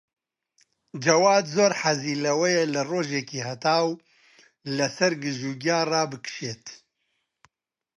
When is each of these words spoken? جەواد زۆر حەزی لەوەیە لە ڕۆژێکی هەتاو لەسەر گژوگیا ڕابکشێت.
جەواد 1.03 1.45
زۆر 1.55 1.71
حەزی 1.81 2.19
لەوەیە 2.25 2.63
لە 2.73 2.81
ڕۆژێکی 2.91 3.45
هەتاو 3.47 3.87
لەسەر 4.77 5.11
گژوگیا 5.23 5.79
ڕابکشێت. 5.91 6.65